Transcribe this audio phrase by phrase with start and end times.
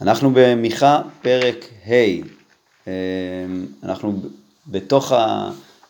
[0.00, 1.92] אנחנו במיכה פרק ה',
[2.88, 2.92] אה,
[3.82, 4.22] אנחנו
[4.66, 5.12] בתוך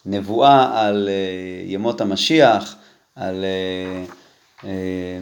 [0.06, 2.76] הנבואה על אה, ימות המשיח,
[3.16, 3.44] על
[4.64, 4.68] אה,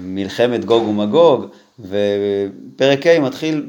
[0.01, 1.46] מלחמת גוג ומגוג,
[1.80, 3.67] ופרק ה' מתחיל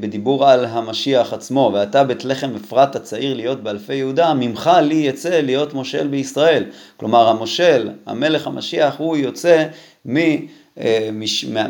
[0.00, 5.40] בדיבור על המשיח עצמו, ואתה בית לחם אפרת הצעיר להיות באלפי יהודה, ממך לי יצא
[5.40, 6.64] להיות מושל בישראל.
[6.96, 9.66] כלומר המושל, המלך המשיח, הוא יוצא
[10.08, 10.16] מ...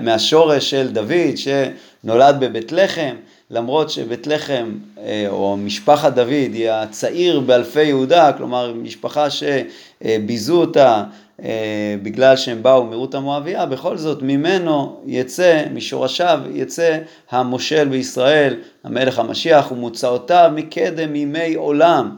[0.02, 3.14] מהשורש של דוד שנולד בבית לחם,
[3.50, 11.04] למרות שבית לחם אה, או משפחת דוד היא הצעיר באלפי יהודה, כלומר משפחה שביזו אותה
[11.42, 16.98] אה, בגלל שהם באו מרות המואביה, בכל זאת ממנו יצא, משורשיו יצא
[17.30, 22.16] המושל בישראל, המלך המשיח ומוצאותיו מקדם ימי עולם.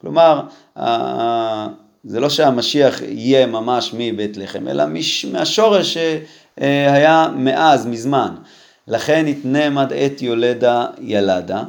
[0.00, 0.42] כלומר,
[2.04, 8.34] זה לא שהמשיח יהיה ממש מבית לחם, אלא מש, מהשורש שהיה מאז, מזמן.
[8.88, 11.62] לכן יתנם עד עת יולדה ילדה,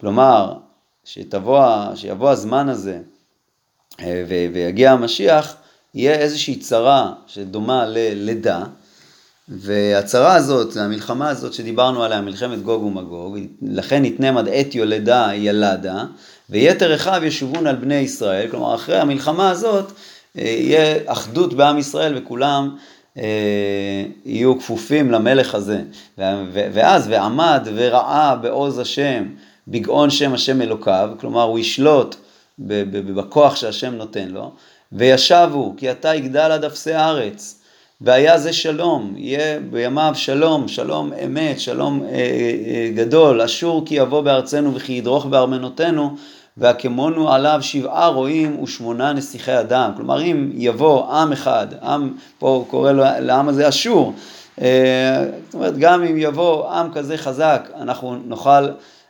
[0.00, 0.54] כלומר,
[1.04, 2.98] שתבוא, שיבוא הזמן הזה
[4.00, 5.56] אה, ויגיע המשיח,
[5.94, 8.64] יהיה איזושהי צרה שדומה ללידה,
[9.48, 16.04] והצרה הזאת, המלחמה הזאת שדיברנו עליה, מלחמת גוג ומגוג, לכן יתנם עד עת יולדה ילדה,
[16.50, 19.92] ויתר אחיו ישובון על בני ישראל, כלומר אחרי המלחמה הזאת
[20.38, 22.76] אה, יהיה אחדות בעם ישראל וכולם
[23.18, 25.80] אה, יהיו כפופים למלך הזה.
[26.48, 29.24] ואז ועמד וראה בעוז השם,
[29.68, 32.16] בגאון שם השם אלוקיו, כלומר הוא ישלוט
[32.58, 34.52] בכוח שהשם נותן לו,
[34.92, 37.63] וישבו כי אתה יגדל עד אפסי הארץ.
[38.00, 44.20] והיה זה שלום, יהיה בימיו שלום, שלום אמת, שלום אה, אה, גדול, אשור כי יבוא
[44.20, 46.16] בארצנו וכי ידרוך בארמנותינו,
[46.56, 49.92] והקמונו עליו שבעה רועים ושמונה נסיכי אדם.
[49.96, 54.12] כלומר, אם יבוא עם אחד, עם, פה קורא לעם הזה אשור,
[54.60, 58.68] אה, זאת אומרת, גם אם יבוא עם כזה חזק, אנחנו נוכל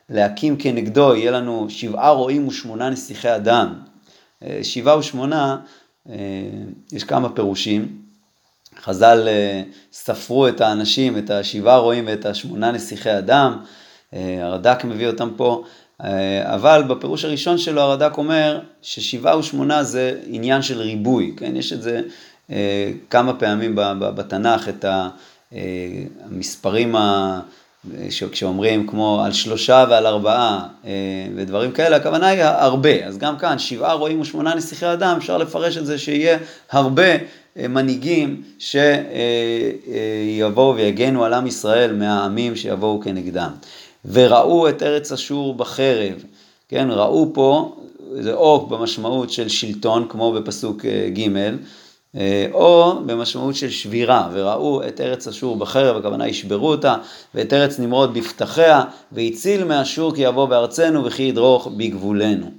[0.09, 3.73] להקים כנגדו, יהיה לנו שבעה רועים ושמונה נסיכי אדם.
[4.43, 5.57] אה, שבעה ושמונה,
[6.09, 6.15] אה,
[6.91, 8.04] יש כמה פירושים.
[8.83, 9.61] חז"ל אה,
[9.93, 13.57] ספרו את האנשים, את השבעה רועים ואת השמונה נסיכי אדם,
[14.13, 15.63] אה, הרד"ק מביא אותם פה,
[16.03, 21.55] אה, אבל בפירוש הראשון שלו הרד"ק אומר ששבעה ושמונה זה עניין של ריבוי, כן?
[21.55, 22.01] יש את זה
[23.09, 24.85] כמה פעמים בתנ"ך, את
[26.29, 27.39] המספרים ה...
[28.31, 30.67] כשאומרים כמו על שלושה ועל ארבעה
[31.35, 33.05] ודברים כאלה, הכוונה היא הרבה.
[33.05, 36.37] אז גם כאן, שבעה רועים ושמונה נסיכי אדם, אפשר לפרש את זה שיהיה
[36.71, 37.03] הרבה
[37.57, 43.51] מנהיגים שיבואו ויגנו על עם ישראל מהעמים שיבואו כנגדם.
[44.05, 46.23] וראו את ארץ אשור בחרב,
[46.69, 47.75] כן, ראו פה,
[48.19, 51.29] זה או במשמעות של שלטון, כמו בפסוק אה, ג',
[52.15, 56.95] אה, או במשמעות של שבירה, וראו את ארץ אשור בחרב, הכוונה ישברו אותה,
[57.35, 62.51] ואת ארץ נמרוד בפתחיה, והציל מאשור כי יבוא בארצנו וכי ידרוך בגבולנו.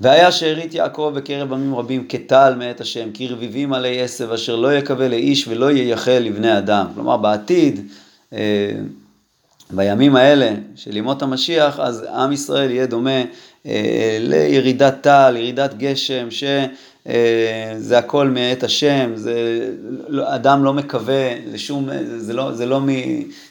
[0.00, 4.74] והיה שארית יעקב בקרב עמים רבים כטל מאת השם, כי רביבים עלי עשב אשר לא
[4.74, 6.86] יקווה לאיש ולא ייחל לבני אדם.
[6.94, 7.80] כלומר בעתיד,
[8.32, 8.72] אה,
[9.70, 13.20] בימים האלה של ימות המשיח, אז עם ישראל יהיה דומה
[13.64, 19.34] לירידת טל, ירידת גשם, שזה אה, הכל מאת השם, זה,
[20.08, 22.88] לא, אדם לא מקווה לשום, זה לא, זה לא, מ,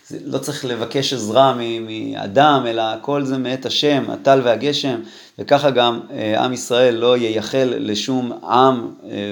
[0.08, 5.00] זה לא צריך לבקש עזרה מאדם, אלא הכל זה מאת השם, הטל והגשם,
[5.40, 8.88] וככה גם אה, עם ישראל לא ייחל לשום עם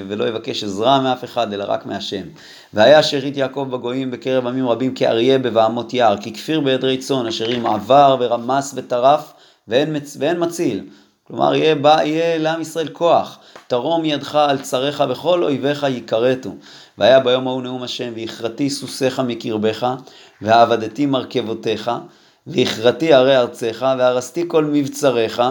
[0.07, 2.23] ולא יבקש עזרה מאף אחד, אלא רק מהשם.
[2.73, 7.65] והיה שארית יעקב בגויים בקרב עמים רבים כאריה בבעמות יער, ככפיר בעדרי צאן, אשר אם
[7.65, 9.33] עבר ורמס וטרף
[9.67, 10.17] ואין, מצ...
[10.19, 10.83] ואין מציל.
[11.23, 13.39] כלומר, יהיה, בא, יהיה לעם ישראל כוח.
[13.67, 16.55] תרום ידך על צריך וכל אויביך יכרתו.
[16.97, 19.87] והיה ביום ההוא נאום השם, והכרתי סוסיך מקרבך,
[20.41, 21.91] ועבדתי מרכבותיך,
[22.47, 25.41] והכרתי ערי ארצך, והרסתי כל מבצריך.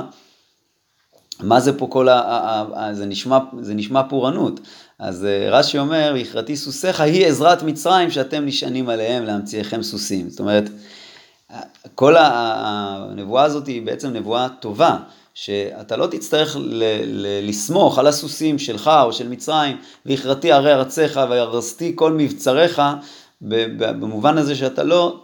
[1.41, 2.91] מה זה פה כל ה...
[2.93, 4.61] זה נשמע, זה נשמע פורענות.
[4.99, 10.29] אז אה, רש"י אומר, והכרתי סוסיך היא עזרת מצרים שאתם נשענים עליהם להמציאכם סוסים.
[10.31, 10.65] זאת אומרת,
[11.95, 14.97] כל הנבואה הזאת היא בעצם נבואה טובה,
[15.35, 16.57] שאתה לא תצטרך
[17.43, 19.77] לסמוך על הסוסים שלך או של מצרים,
[20.07, 22.83] והכרתי ערי ארציך והרסתי כל מבצריך,
[23.41, 25.21] במובן הזה שאתה לא,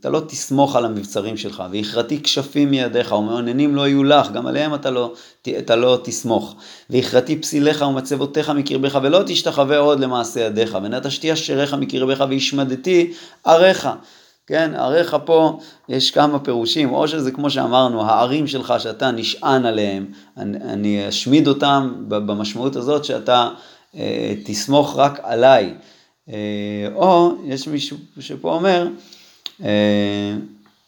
[0.00, 4.74] אתה לא תסמוך על המבצרים שלך, והכרתי כשפים מידיך ומעוננים לא יהיו לך, גם עליהם
[4.74, 5.12] אתה לא,
[5.58, 6.56] אתה לא תסמוך.
[6.90, 13.12] והכרתי פסיליך ומצבותיך מקרבך ולא תשתחווה עוד למעשה ידיך, ונטשתי אשריך מקרבך והשמדתי
[13.44, 13.88] עריך.
[14.46, 15.58] כן, עריך פה
[15.88, 20.06] יש כמה פירושים, או שזה כמו שאמרנו, הערים שלך שאתה נשען עליהם,
[20.36, 23.48] אני, אני אשמיד אותם במשמעות הזאת שאתה
[23.96, 25.74] אה, תסמוך רק עליי.
[26.28, 26.34] אה,
[26.94, 28.88] או יש מישהו שפה אומר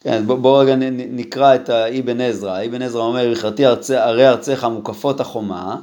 [0.00, 2.64] כן, בואו בוא רגע נקרא את האבן עזרא.
[2.64, 3.64] אבן עזרא אומר, בכרתי
[3.96, 5.76] ערי ארציך מוקפות החומה,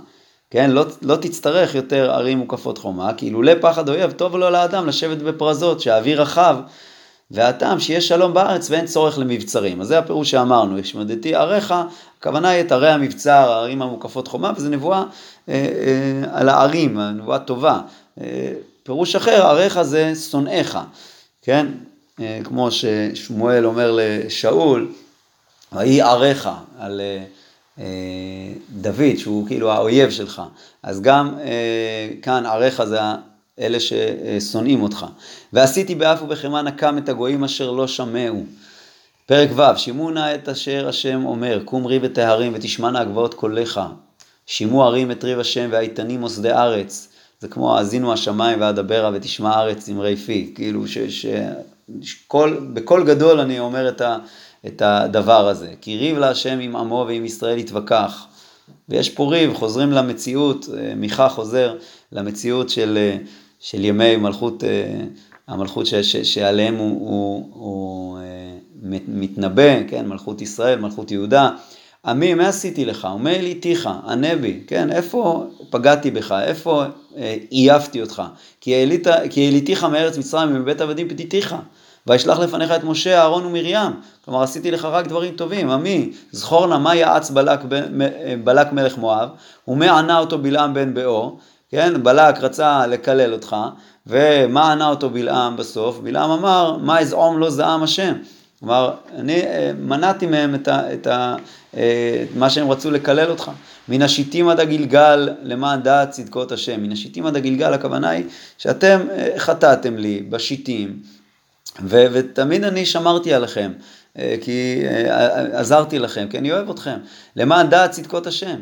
[0.50, 4.88] כן, לא, לא תצטרך יותר ערים מוקפות חומה, כי אילולא פחד אויב, טוב לו לאדם
[4.88, 6.58] לשבת בפרזות, שהאוויר רחב,
[7.32, 9.82] והטעם שיש שלום בארץ ואין צורך למבצרים.
[9.82, 11.74] אז זה הפירוש שאמרנו, השמדתי עריך,
[12.20, 15.04] הכוונה היא את ערי המבצר, הערים המוקפות חומה, וזו נבואה
[15.50, 17.80] אה, אה, על הערים, נבואה טובה.
[18.22, 20.78] אה, פירוש אחר, עריך זה שונאיך,
[21.42, 21.68] כן?
[22.20, 24.92] אה, כמו ששמואל אומר לשאול,
[25.74, 26.50] ויהי עריך
[26.80, 27.24] על אה,
[27.80, 27.86] אה,
[28.70, 30.42] דוד, שהוא כאילו האויב שלך.
[30.84, 31.38] אז גם
[32.22, 33.00] כאן עריך זה
[33.60, 35.06] אלה ששונאים אותך.
[35.54, 38.44] ועשיתי באף ובחמא נקם את הגויים אשר לא שמעו.
[39.26, 43.82] פרק ו', שימו נא את אשר השם אומר, קום ריב את ההרים ותשמענה הגבעות קולך.
[44.46, 47.08] שימו הרים את ריב השם והאיתנים מוסדי ארץ.
[47.40, 50.52] זה כמו האזינו השמיים ואדברה ותשמע ארץ אמרי פי.
[50.56, 51.26] כאילו ש, ש,
[52.28, 54.18] כל, בקול גדול אני אומר את, ה,
[54.66, 55.74] את הדבר הזה.
[55.82, 58.28] כי ריב להשם עם עמו ועם ישראל יתווכח.
[58.90, 61.76] ויש פה ריב, חוזרים למציאות, אה, מיכה חוזר
[62.12, 63.18] למציאות של, אה,
[63.66, 65.04] של ימי מלכות, אה,
[65.48, 68.18] המלכות ש, ש, שעליהם הוא, הוא, הוא
[69.08, 71.50] מתנבא, כן, מלכות ישראל, מלכות יהודה.
[72.06, 73.08] עמי, מה עשיתי לך?
[73.16, 73.90] ומה העליתיך?
[74.08, 76.36] ענה בי, כן, איפה פגעתי בך?
[76.44, 76.84] איפה
[77.50, 78.24] עייפתי אותך?
[78.62, 78.74] כי
[79.36, 81.56] העליתיך מארץ מצרים ומבית עבדים פדיתיך.
[82.08, 83.92] וישלח לפניך את משה, אהרון ומרים.
[84.26, 85.70] כלומר, עשיתי לך רק דברים טובים.
[85.70, 87.60] עמי, זכור נא מה יעץ בלק,
[88.44, 89.30] בלק מלך מואב,
[89.68, 91.40] ומה ענה אותו בלעם בן באור.
[91.70, 93.56] כן, בלק רצה לקלל אותך,
[94.08, 96.00] ומה ענה אותו בלעם בסוף?
[96.00, 98.14] בלעם אמר, מה אזעום לא זעם השם.
[98.60, 101.36] כלומר, אני אה, מנעתי מהם את, ה, את, ה,
[101.78, 103.52] אה, את מה שהם רצו לקלל אותך.
[103.90, 106.84] מן השיטים עד הגלגל למען דעת צדקות השם.
[106.84, 108.26] מן השיטים עד הגלגל הכוונה היא
[108.58, 111.00] שאתם אה, חטאתם לי בשיטים,
[111.84, 113.72] ו, ותמיד אני שמרתי עליכם,
[114.42, 114.84] כי
[115.54, 116.98] עזרתי לכם, כי אני אוהב אתכם.
[117.36, 118.60] למען דעת צדקות השם.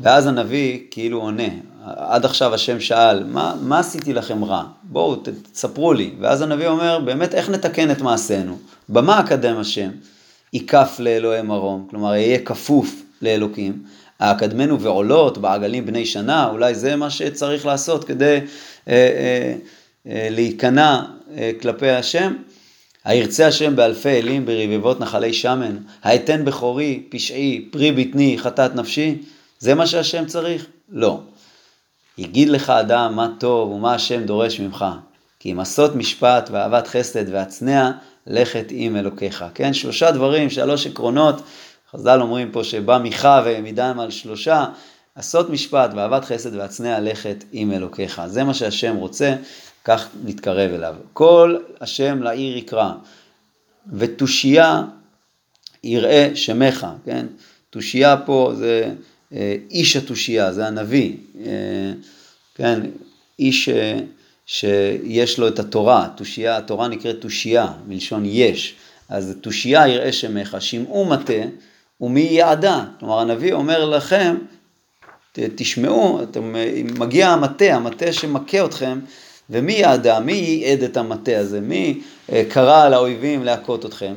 [0.00, 1.48] ואז הנביא כאילו עונה,
[1.84, 4.64] עד עכשיו השם שאל, מה, מה עשיתי לכם רע?
[4.82, 5.16] בואו
[5.52, 6.10] תספרו לי.
[6.20, 8.58] ואז הנביא אומר, באמת איך נתקן את מעשינו?
[8.88, 9.90] במה אקדם השם?
[10.52, 13.82] ייקף לאלוהי מרום, כלומר יהיה כפוף לאלוקים.
[14.20, 18.40] האקדמנו ועולות בעגלים בני שנה, אולי זה מה שצריך לעשות כדי
[18.88, 19.54] אה, אה,
[20.06, 21.02] אה, להיכנע
[21.36, 22.34] אה, כלפי השם.
[23.04, 29.18] הירצה השם באלפי אלים ברבבות נחלי שמן, האתן בכורי, פשעי, פרי בטני, חטאת נפשי.
[29.58, 30.66] זה מה שהשם צריך?
[30.88, 31.20] לא.
[32.18, 34.84] יגיד לך אדם מה טוב ומה השם דורש ממך,
[35.40, 37.92] כי אם עשות משפט ואהבת חסד והצנע,
[38.26, 39.44] לכת עם אלוקיך.
[39.54, 41.42] כן, שלושה דברים, שלוש עקרונות,
[41.90, 44.64] חז"ל אומרים פה שבא מיכה ומדם על שלושה,
[45.14, 48.22] עשות משפט ואהבת חסד והצנע לכת עם אלוקיך.
[48.26, 49.34] זה מה שהשם רוצה,
[49.84, 50.94] כך נתקרב אליו.
[51.12, 52.92] כל השם לעיר יקרא,
[53.92, 54.82] ותושייה
[55.84, 57.26] יראה שמך, כן?
[57.70, 58.94] תושייה פה זה
[59.70, 61.12] איש התושייה, זה הנביא,
[61.46, 61.92] אה,
[62.54, 62.80] כן,
[63.38, 63.98] איש אה,
[64.46, 68.74] שיש לו את התורה, תושייה, התורה נקראת תושייה, מלשון יש,
[69.08, 71.42] אז תושייה יראה שמך, שמעו מטה
[72.00, 74.36] ומי יעדה, כלומר הנביא אומר לכם,
[75.32, 76.54] תשמעו, אתם,
[76.98, 78.98] מגיע המטה, המטה שמכה אתכם,
[79.50, 82.00] ומי יעדה, מי ייעד את המטה הזה, מי
[82.48, 84.14] קרא לאויבים להכות אתכם.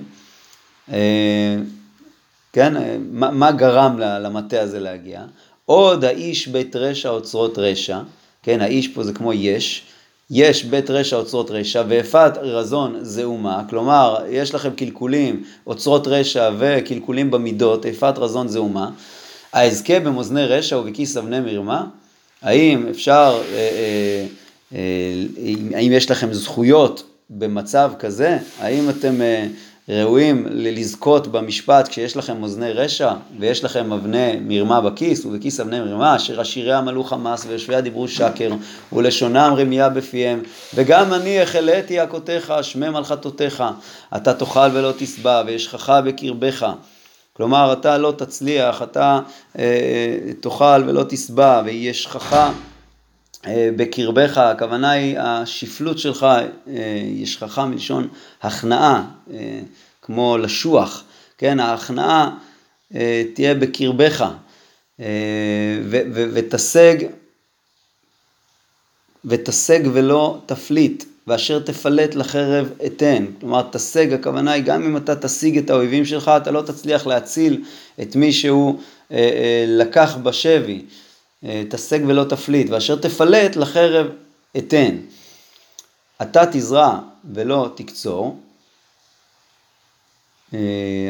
[2.53, 2.74] כן,
[3.12, 5.22] מה, מה גרם למטה הזה להגיע?
[5.65, 8.00] עוד האיש בית רשע אוצרות רשע,
[8.44, 9.84] כן, האיש פה זה כמו יש,
[10.32, 17.32] יש בית רשע אוצרות רשע ואפת רזון זעומה, כלומר יש לכם קלקולים, אוצרות רשע וקלקולים
[17.32, 18.89] במידות, אפת רזון זעומה,
[19.53, 21.86] האזכה במאזני רשע ובכיס אבני מרמה,
[22.41, 24.25] האם אפשר, אה, אה,
[24.75, 29.48] אה, האם יש לכם זכויות במצב כזה, האם אתם אה,
[29.89, 36.15] ראויים לזכות במשפט כשיש לכם אוזני רשע ויש לכם אבני מרמה בכיס ובכיס אבני מרמה
[36.15, 38.51] אשר עשיריה מלאו חמס ויושביה דיברו שקר
[38.93, 40.41] ולשונם רמייה בפיהם
[40.75, 43.63] וגם אני החלאתי הכותיך שמי מלכתותיך
[44.15, 46.67] אתה תאכל ולא תשבע וישכך בקרבך.
[47.34, 49.19] כלומר אתה לא תצליח אתה
[49.60, 52.51] אה, תאכל ולא תשבע וישכך אה,
[53.48, 56.43] בקרבך, הכוונה היא השפלות שלך, אה,
[57.05, 58.08] ישכחה מלשון
[58.41, 59.03] הכנעה,
[59.34, 59.60] אה,
[60.01, 61.03] כמו לשוח,
[61.38, 62.38] כן, ההכנעה
[63.34, 64.31] תהיה בקרבך,
[66.34, 66.96] ותשג,
[69.25, 73.25] ותשג ולא תפליט, ואשר תפלט לחרב אתן.
[73.39, 77.63] כלומר, תשג, הכוונה היא גם אם אתה תשיג את האויבים שלך, אתה לא תצליח להציל
[78.01, 78.79] את מי שהוא
[79.67, 80.86] לקח בשבי.
[81.69, 84.08] תשג ולא תפליט, ואשר תפלט לחרב
[84.58, 84.96] אתן.
[86.22, 87.00] אתה תזרע
[87.34, 88.38] ולא תקצור,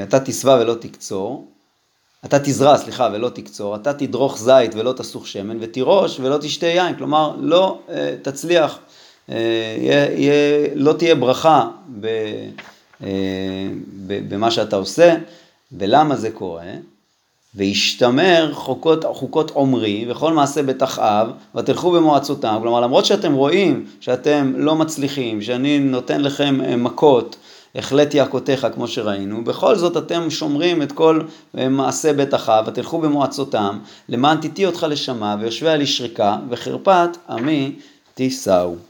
[0.04, 1.48] אתה תשבע ולא תקצור,
[2.26, 6.96] אתה תזרע, סליחה, ולא תקצור, אתה תדרוך זית ולא תסוך שמן, ותירוש ולא תשתה יין,
[6.96, 7.80] כלומר לא
[8.22, 8.80] תצליח,
[9.28, 11.68] יהיה, יהיה, לא תהיה ברכה
[14.30, 15.16] במה שאתה עושה,
[15.72, 16.72] ולמה זה קורה?
[17.56, 24.76] וישתמר חוקות, חוקות עומרי וכל מעשה בתחאב ותלכו במועצותם, כלומר למרות שאתם רואים שאתם לא
[24.76, 27.36] מצליחים, שאני נותן לכם אה, מכות,
[27.76, 31.22] החלטי הכותיך כמו שראינו, בכל זאת אתם שומרים את כל
[31.58, 33.80] אה, מעשה בית אחאב ותלכו במועצותם
[34.10, 37.72] למען תיתי אותך לשמה ויושביה לשריקה וחרפת עמי
[38.14, 38.89] תישאו.